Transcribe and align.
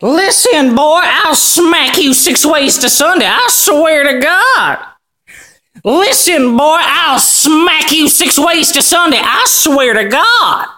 Listen, 0.00 0.76
boy, 0.76 1.00
I'll 1.02 1.34
smack 1.34 1.98
you 1.98 2.14
six 2.14 2.46
ways 2.46 2.78
to 2.78 2.88
Sunday. 2.88 3.26
I 3.26 3.46
swear 3.48 4.12
to 4.12 4.20
God. 4.20 4.78
Listen, 5.84 6.56
boy, 6.56 6.78
I'll 6.80 7.18
smack 7.18 7.90
you 7.90 8.08
six 8.08 8.38
ways 8.38 8.70
to 8.72 8.82
Sunday. 8.82 9.18
I 9.20 9.44
swear 9.46 9.94
to 9.94 10.08
God. 10.08 10.68